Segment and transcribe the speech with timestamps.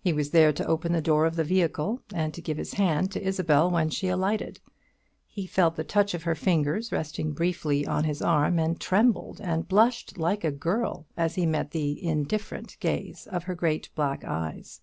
[0.00, 3.12] He was there to open the door of the vehicle, and to give his hand
[3.12, 4.58] to Isabel when she alighted.
[5.28, 9.68] He felt the touch of her fingers resting briefly on his arm, and trembled and
[9.68, 14.80] blushed like a girl as he met the indifferent gaze of her great black eyes.